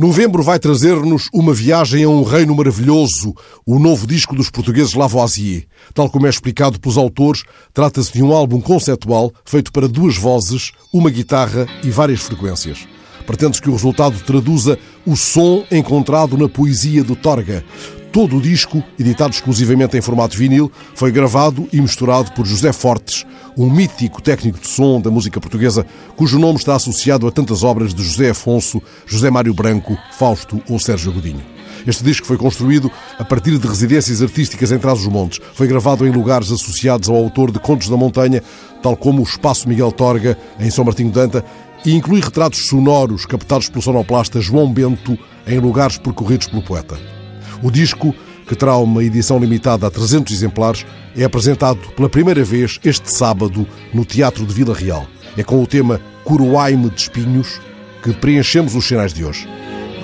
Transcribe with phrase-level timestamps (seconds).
[0.00, 3.34] Novembro vai trazer-nos uma viagem a um reino maravilhoso,
[3.66, 5.66] o novo disco dos portugueses Lavoisier.
[5.92, 7.42] Tal como é explicado pelos autores,
[7.74, 12.88] trata-se de um álbum conceptual feito para duas vozes, uma guitarra e várias frequências.
[13.26, 17.62] Pretende-se que o resultado traduza o som encontrado na poesia do Torga.
[18.12, 23.24] Todo o disco, editado exclusivamente em formato vinil, foi gravado e misturado por José Fortes,
[23.56, 25.86] um mítico técnico de som da música portuguesa,
[26.16, 30.80] cujo nome está associado a tantas obras de José Afonso, José Mário Branco, Fausto ou
[30.80, 31.42] Sérgio Godinho.
[31.86, 35.40] Este disco foi construído a partir de residências artísticas em Trás-os-Montes.
[35.54, 38.42] Foi gravado em lugares associados ao autor de Contos da Montanha,
[38.82, 41.44] tal como o Espaço Miguel Torga, em São Martinho Danta,
[41.86, 45.16] e inclui retratos sonoros captados pelo sonoplasta João Bento
[45.46, 47.19] em lugares percorridos pelo poeta.
[47.62, 48.14] O disco,
[48.46, 53.66] que terá uma edição limitada a 300 exemplares, é apresentado pela primeira vez este sábado
[53.92, 55.06] no Teatro de Vila Real.
[55.36, 57.60] É com o tema Coroai-me de Espinhos
[58.02, 59.48] que preenchemos os sinais de hoje.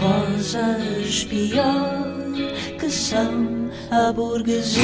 [0.00, 2.06] Rosas pior
[2.78, 4.82] que são a burguesia.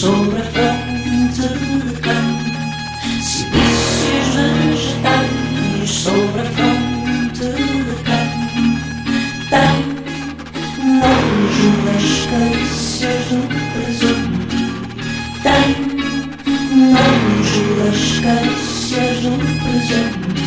[0.00, 2.28] Sobre a frente de quem
[3.22, 3.44] se
[4.34, 5.42] vegetais
[5.86, 8.28] sobre a frente de quem
[9.50, 9.76] tem
[10.98, 13.40] nojo das carícias do
[13.72, 14.60] presente.
[15.42, 15.70] Tem
[16.90, 20.42] nojo das carícias do presente.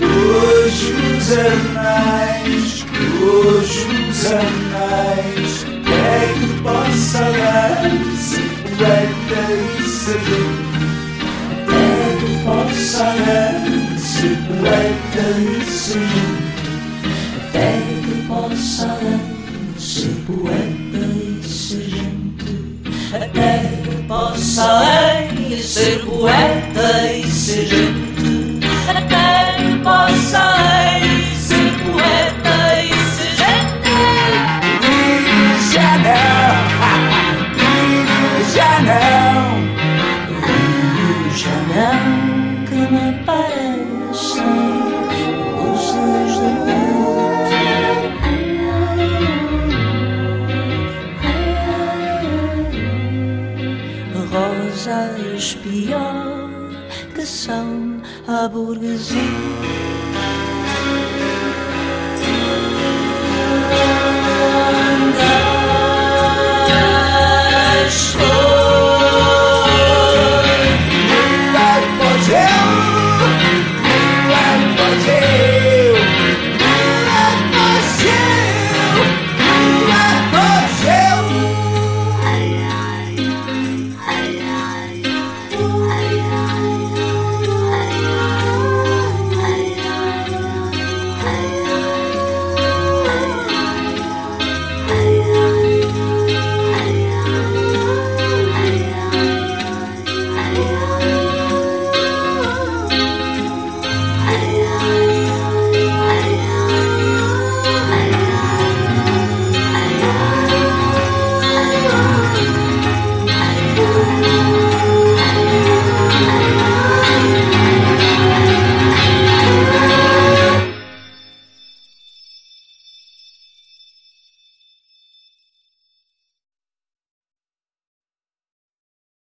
[0.00, 2.70] Hoje os anais,
[3.20, 4.22] hoje os
[12.92, 13.14] possa
[13.96, 16.52] ser poeta e sargento,
[17.38, 17.66] até
[18.04, 18.98] que possa
[19.78, 22.52] ser poeta e sargento,
[23.14, 23.52] até
[23.82, 24.68] que possa
[25.62, 28.11] ser poeta e sargento,
[54.72, 56.48] rosas pior
[57.14, 60.01] que são a burguesia.